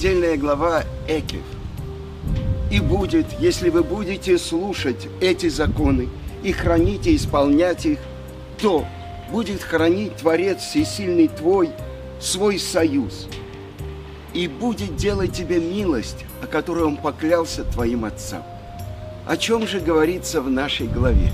недельная 0.00 0.38
глава 0.38 0.84
Экев. 1.06 1.42
И 2.70 2.80
будет, 2.80 3.26
если 3.38 3.68
вы 3.68 3.82
будете 3.82 4.38
слушать 4.38 5.08
эти 5.20 5.50
законы 5.50 6.08
и 6.42 6.52
хранить 6.52 7.06
и 7.06 7.16
исполнять 7.16 7.84
их, 7.84 7.98
то 8.62 8.86
будет 9.30 9.60
хранить 9.60 10.16
Творец 10.16 10.62
Всесильный 10.62 11.28
Твой 11.28 11.68
свой 12.18 12.58
союз 12.58 13.28
и 14.32 14.48
будет 14.48 14.96
делать 14.96 15.34
тебе 15.34 15.60
милость, 15.60 16.24
о 16.42 16.46
которой 16.46 16.84
Он 16.84 16.96
поклялся 16.96 17.62
твоим 17.64 18.06
отцам. 18.06 18.42
О 19.26 19.36
чем 19.36 19.68
же 19.68 19.80
говорится 19.80 20.40
в 20.40 20.48
нашей 20.48 20.86
главе? 20.86 21.30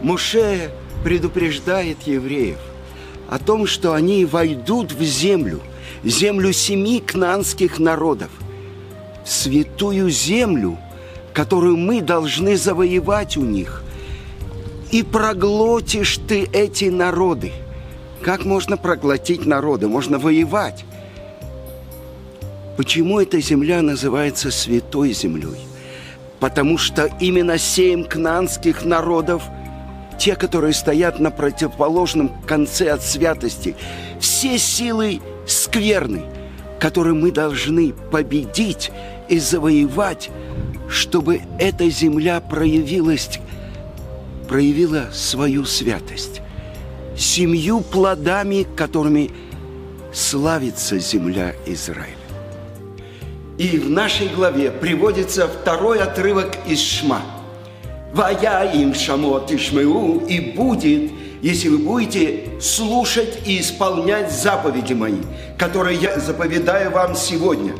Муше 0.00 0.70
предупреждает 1.04 2.00
евреев 2.04 2.58
о 3.28 3.38
том, 3.38 3.66
что 3.66 3.92
они 3.92 4.24
войдут 4.24 4.92
в 4.92 5.02
землю, 5.02 5.60
землю 6.04 6.52
семи 6.52 7.00
кнанских 7.00 7.78
народов, 7.78 8.30
святую 9.24 10.10
землю, 10.10 10.78
которую 11.32 11.76
мы 11.76 12.00
должны 12.00 12.56
завоевать 12.56 13.36
у 13.36 13.42
них. 13.42 13.82
И 14.90 15.02
проглотишь 15.02 16.18
ты 16.26 16.48
эти 16.52 16.86
народы. 16.86 17.52
Как 18.22 18.44
можно 18.44 18.76
проглотить 18.76 19.46
народы? 19.46 19.88
Можно 19.88 20.18
воевать. 20.18 20.84
Почему 22.76 23.20
эта 23.20 23.40
земля 23.40 23.82
называется 23.82 24.50
святой 24.50 25.12
землей? 25.12 25.60
Потому 26.40 26.78
что 26.78 27.08
именно 27.20 27.58
семь 27.58 28.04
кнанских 28.04 28.84
народов– 28.84 29.42
те, 30.20 30.36
которые 30.36 30.74
стоят 30.74 31.18
на 31.18 31.30
противоположном 31.30 32.28
конце 32.46 32.90
от 32.90 33.02
святости, 33.02 33.74
все 34.20 34.58
силы 34.58 35.20
скверны, 35.46 36.22
которые 36.78 37.14
мы 37.14 37.30
должны 37.30 37.92
победить 38.10 38.90
и 39.28 39.38
завоевать, 39.38 40.30
чтобы 40.88 41.42
эта 41.58 41.88
земля 41.90 42.40
проявилась, 42.40 43.38
проявила 44.48 45.08
свою 45.12 45.64
святость. 45.64 46.40
Семью 47.16 47.80
плодами, 47.80 48.66
которыми 48.76 49.30
славится 50.12 50.98
земля 50.98 51.54
Израиля. 51.66 52.16
И 53.58 53.78
в 53.78 53.90
нашей 53.90 54.28
главе 54.28 54.70
приводится 54.70 55.46
второй 55.46 56.00
отрывок 56.00 56.56
из 56.66 56.80
Шма– 56.80 57.22
Вая 58.12 58.72
им 58.74 58.92
шамот 58.92 59.52
ишмеу, 59.52 60.18
и 60.26 60.40
будет, 60.40 61.12
если 61.42 61.68
вы 61.68 61.78
будете 61.78 62.60
слушать 62.60 63.46
и 63.46 63.60
исполнять 63.60 64.32
заповеди 64.32 64.92
мои, 64.92 65.20
которые 65.58 65.98
я 65.98 66.18
заповедаю 66.18 66.90
вам 66.90 67.14
сегодня, 67.14 67.74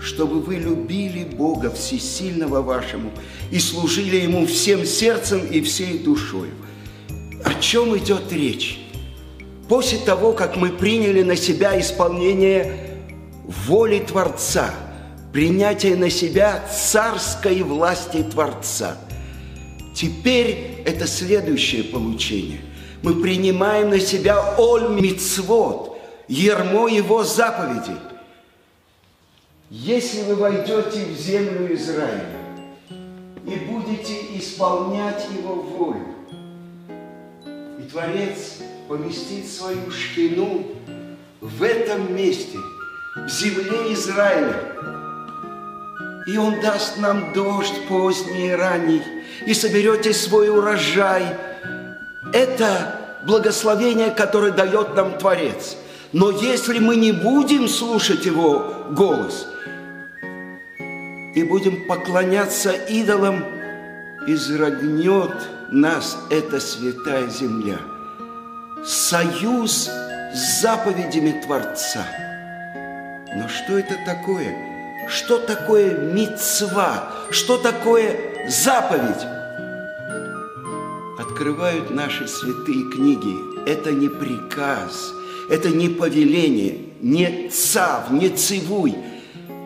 чтобы 0.00 0.40
вы 0.40 0.56
любили 0.56 1.24
Бога 1.24 1.70
Всесильного 1.70 2.62
вашему 2.62 3.10
и 3.50 3.58
служили 3.58 4.16
Ему 4.16 4.46
всем 4.46 4.84
сердцем 4.84 5.44
и 5.44 5.60
всей 5.60 5.98
душою. 5.98 6.52
О 7.44 7.54
чем 7.60 7.96
идет 7.96 8.32
речь? 8.32 8.80
После 9.68 9.98
того, 9.98 10.32
как 10.32 10.56
мы 10.56 10.70
приняли 10.70 11.22
на 11.22 11.36
себя 11.36 11.78
исполнение 11.80 12.98
воли 13.66 13.98
Творца, 13.98 14.74
принятие 15.32 15.96
на 15.96 16.10
себя 16.10 16.64
царской 16.68 17.62
власти 17.62 18.22
Творца– 18.22 18.96
Теперь 20.00 20.82
это 20.86 21.06
следующее 21.06 21.84
получение. 21.84 22.60
Мы 23.02 23.14
принимаем 23.22 23.90
на 23.90 23.98
себя 23.98 24.56
оль 24.58 24.88
мицвод, 24.88 25.98
ермо 26.28 26.88
его 26.88 27.24
заповедей. 27.24 27.96
Если 29.70 30.22
вы 30.22 30.34
войдете 30.34 31.06
в 31.06 31.16
землю 31.16 31.72
Израиля 31.74 32.26
и 33.46 33.56
будете 33.70 34.36
исполнять 34.36 35.26
его 35.32 35.54
волю, 35.54 36.06
и 37.78 37.82
Творец 37.90 38.58
поместит 38.88 39.48
свою 39.48 39.90
шкину 39.90 40.66
в 41.40 41.62
этом 41.62 42.14
месте, 42.14 42.58
в 43.16 43.28
земле 43.28 43.94
Израиля, 43.94 44.60
и 46.26 46.36
Он 46.36 46.60
даст 46.60 46.98
нам 46.98 47.32
дождь 47.32 47.86
поздний 47.88 48.48
и 48.48 48.52
ранний, 48.52 49.02
и 49.46 49.54
соберете 49.54 50.12
свой 50.12 50.50
урожай. 50.50 51.24
Это 52.32 53.20
благословение, 53.24 54.10
которое 54.10 54.52
дает 54.52 54.94
нам 54.94 55.18
Творец. 55.18 55.76
Но 56.12 56.30
если 56.30 56.78
мы 56.78 56.96
не 56.96 57.12
будем 57.12 57.68
слушать 57.68 58.26
Его 58.26 58.86
голос 58.90 59.46
и 61.34 61.42
будем 61.44 61.86
поклоняться 61.86 62.72
идолам, 62.72 63.44
изрогнет 64.26 65.32
нас 65.70 66.18
эта 66.30 66.60
святая 66.60 67.28
земля. 67.28 67.78
Союз 68.84 69.88
с 70.34 70.62
заповедями 70.62 71.40
Творца. 71.44 72.04
Но 73.34 73.48
что 73.48 73.78
это 73.78 73.94
такое? 74.04 74.70
что 75.10 75.38
такое 75.38 75.96
мецва, 75.96 77.10
что 77.30 77.58
такое 77.58 78.16
заповедь. 78.48 79.26
Открывают 81.20 81.90
наши 81.90 82.26
святые 82.26 82.90
книги. 82.90 83.36
Это 83.68 83.92
не 83.92 84.08
приказ, 84.08 85.12
это 85.50 85.68
не 85.68 85.90
повеление, 85.90 86.78
не 87.02 87.50
цав, 87.50 88.10
не 88.10 88.30
цивуй. 88.30 88.96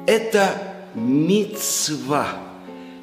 Это 0.09 0.51
мецва. 0.97 2.27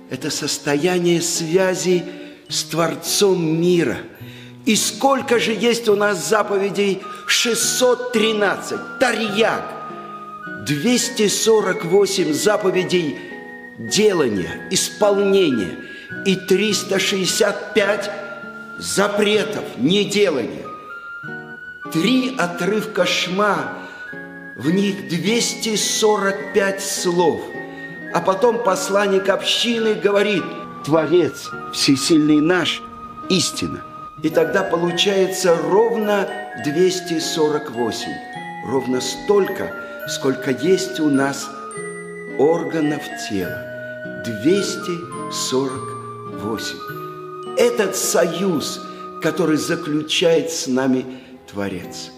Это 0.09 0.29
состояние 0.29 1.21
связи 1.21 2.03
с 2.49 2.63
Творцом 2.63 3.41
мира. 3.41 3.99
И 4.65 4.75
сколько 4.75 5.39
же 5.39 5.53
есть 5.53 5.87
у 5.87 5.95
нас 5.95 6.27
заповедей? 6.27 7.01
613. 7.27 8.99
Тарьяк. 8.99 9.63
248 10.67 12.33
заповедей 12.33 13.17
делания, 13.79 14.67
исполнения 14.69 15.77
и 16.25 16.35
365 16.35 18.20
запретов 18.81 19.63
неделания. 19.77 20.65
Три 21.93 22.35
отрывка 22.37 23.05
шма, 23.05 23.77
в 24.55 24.69
них 24.71 25.07
245 25.07 26.83
слов. 26.83 27.41
А 28.13 28.19
потом 28.19 28.61
посланник 28.63 29.29
общины 29.29 29.93
говорит, 29.93 30.43
Творец 30.83 31.49
всесильный 31.71 32.41
наш, 32.41 32.81
истина. 33.29 33.81
И 34.23 34.29
тогда 34.29 34.63
получается 34.63 35.55
ровно 35.55 36.27
248. 36.65 38.09
Ровно 38.67 38.99
столько– 38.99 39.73
сколько 40.07 40.51
есть 40.51 40.99
у 40.99 41.09
нас 41.09 41.49
органов 42.37 43.01
тела. 43.29 43.65
248. 44.25 47.00
Этот 47.61 47.95
союз, 47.95 48.81
который 49.21 49.55
заключает 49.55 50.49
с 50.49 50.65
нами 50.65 51.05
Творец. 51.45 52.09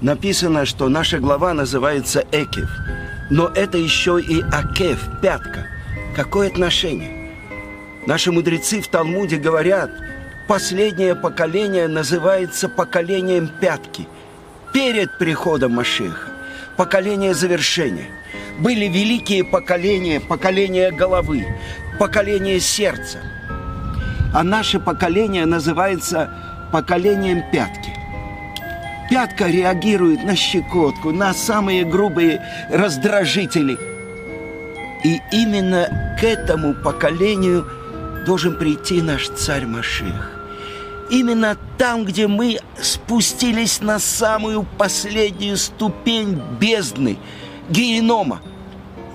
Написано, 0.00 0.66
что 0.66 0.88
наша 0.88 1.20
глава 1.20 1.54
называется 1.54 2.26
Экев, 2.32 2.68
но 3.30 3.46
это 3.54 3.78
еще 3.78 4.20
и 4.20 4.42
Акев, 4.50 4.98
пятка. 5.22 5.68
Какое 6.16 6.48
отношение? 6.48 7.32
Наши 8.08 8.32
мудрецы 8.32 8.80
в 8.80 8.88
Талмуде 8.88 9.36
говорят, 9.36 9.92
последнее 10.48 11.14
поколение 11.14 11.86
называется 11.86 12.68
поколением 12.68 13.48
пятки, 13.60 14.08
перед 14.74 15.16
приходом 15.16 15.74
Машеха, 15.74 16.29
поколение 16.80 17.34
завершения. 17.34 18.06
Были 18.58 18.86
великие 18.86 19.44
поколения, 19.44 20.18
поколение 20.18 20.90
головы, 20.90 21.46
поколение 21.98 22.58
сердца. 22.58 23.18
А 24.32 24.42
наше 24.42 24.80
поколение 24.80 25.44
называется 25.44 26.30
поколением 26.72 27.42
пятки. 27.52 27.92
Пятка 29.10 29.48
реагирует 29.48 30.24
на 30.24 30.34
щекотку, 30.34 31.12
на 31.12 31.34
самые 31.34 31.84
грубые 31.84 32.40
раздражители. 32.70 33.76
И 35.04 35.20
именно 35.32 36.16
к 36.18 36.24
этому 36.24 36.72
поколению– 36.72 37.66
должен 38.26 38.56
прийти 38.56 39.02
наш 39.02 39.28
царь 39.28 39.66
Машех. 39.66 40.39
Именно 41.10 41.56
там, 41.76 42.04
где 42.04 42.28
мы 42.28 42.58
спустились 42.80 43.80
на 43.80 43.98
самую 43.98 44.64
последнюю 44.78 45.56
ступень 45.56 46.40
бездны, 46.60 47.18
генома, 47.68 48.40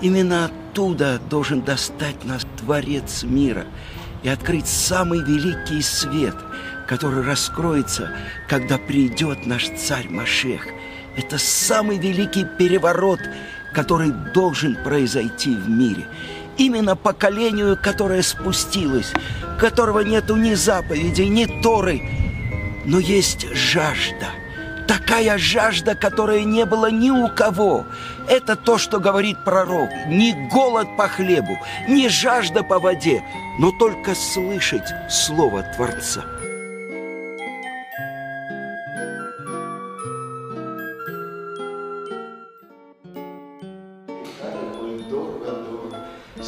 именно 0.02 0.44
оттуда 0.44 1.18
должен 1.30 1.62
достать 1.62 2.22
нас 2.24 2.46
Творец 2.58 3.22
мира 3.22 3.64
и 4.22 4.28
открыть 4.28 4.66
самый 4.66 5.20
великий 5.20 5.80
свет, 5.80 6.36
который 6.86 7.22
раскроется, 7.24 8.10
когда 8.46 8.76
придет 8.76 9.46
наш 9.46 9.70
царь 9.70 10.10
Машех. 10.10 10.66
Это 11.16 11.38
самый 11.38 11.96
великий 11.96 12.44
переворот, 12.58 13.20
который 13.72 14.12
должен 14.34 14.76
произойти 14.84 15.56
в 15.56 15.66
мире. 15.70 16.06
Именно 16.58 16.96
поколению, 16.96 17.78
которое 17.80 18.22
спустилось, 18.22 19.12
которого 19.58 20.00
нету 20.00 20.36
ни 20.36 20.54
заповедей, 20.54 21.28
ни 21.28 21.44
Торы, 21.62 22.02
но 22.84 22.98
есть 22.98 23.46
жажда. 23.52 24.26
Такая 24.86 25.36
жажда, 25.36 25.96
которая 25.96 26.44
не 26.44 26.64
было 26.64 26.90
ни 26.90 27.10
у 27.10 27.28
кого. 27.28 27.84
Это 28.28 28.54
то, 28.54 28.78
что 28.78 29.00
говорит 29.00 29.42
пророк. 29.44 29.90
Не 30.06 30.32
голод 30.48 30.96
по 30.96 31.08
хлебу, 31.08 31.58
не 31.88 32.08
жажда 32.08 32.62
по 32.62 32.78
воде, 32.78 33.22
но 33.58 33.72
только 33.72 34.14
слышать 34.14 34.88
Слово 35.10 35.62
Творца. 35.74 36.24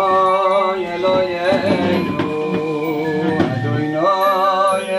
אדוני 0.00 0.86
אלוהינו, 0.94 2.54
אדוני 3.54 3.96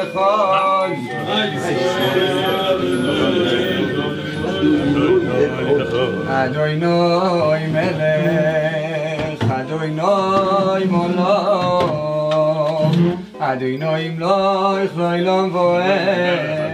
אחד. 0.01 0.89
אדוני 6.27 7.67
מלך, 7.67 9.51
אדוני 9.51 10.85
מולו, 10.89 11.31
אדוני 13.39 14.09
מלוך 14.09 14.97
לעולם 14.97 15.55
ועד. 15.55 16.70